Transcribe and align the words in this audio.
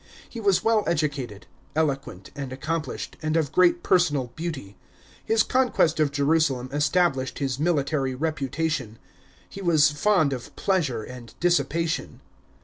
He 0.27 0.39
was 0.39 0.63
well 0.63 0.83
educated, 0.87 1.45
eloquent, 1.75 2.31
aud 2.35 2.51
accomplished, 2.51 3.17
and 3.21 3.37
of 3.37 3.51
great 3.51 3.83
personal 3.83 4.31
beauty. 4.35 4.75
His 5.23 5.43
conquest 5.43 5.99
of 5.99 6.11
Jerusalem 6.11 6.69
established 6.73 7.37
his 7.37 7.59
military 7.59 8.15
reputation. 8.15 8.97
He 9.47 9.61
was 9.61 9.91
fond 9.91 10.33
of 10.33 10.55
pleasure 10.55 11.03
and 11.03 11.35
dissipation. 11.39 12.19